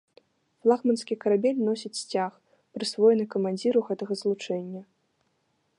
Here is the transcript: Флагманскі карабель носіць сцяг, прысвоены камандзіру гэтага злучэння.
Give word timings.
Флагманскі 0.61 1.17
карабель 1.25 1.61
носіць 1.67 1.93
сцяг, 2.01 2.31
прысвоены 2.79 3.25
камандзіру 3.35 3.79
гэтага 3.91 4.13
злучэння. 4.25 4.81